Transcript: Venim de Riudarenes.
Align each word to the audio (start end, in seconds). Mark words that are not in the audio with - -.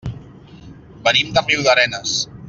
Venim 1.09 1.29
de 1.35 1.43
Riudarenes. 1.49 2.17